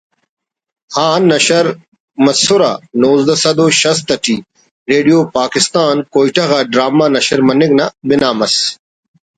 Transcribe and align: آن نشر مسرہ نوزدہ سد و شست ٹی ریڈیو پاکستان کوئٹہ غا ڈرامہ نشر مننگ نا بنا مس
آن 1.07 1.21
نشر 1.31 1.65
مسرہ 2.23 2.71
نوزدہ 2.99 3.35
سد 3.43 3.57
و 3.65 3.67
شست 3.81 4.07
ٹی 4.23 4.35
ریڈیو 4.91 5.19
پاکستان 5.37 5.95
کوئٹہ 6.13 6.45
غا 6.49 6.59
ڈرامہ 6.71 7.05
نشر 7.15 7.39
مننگ 7.47 7.73
نا 7.79 7.85
بنا 8.07 8.29
مس 8.37 8.55